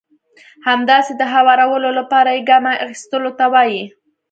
همداسې 0.67 1.11
د 1.15 1.21
هوارولو 1.33 1.89
لپاره 1.99 2.29
يې 2.35 2.41
ګام 2.49 2.65
اخيستلو 2.85 3.31
ته 3.39 3.45
وایي. 3.53 3.83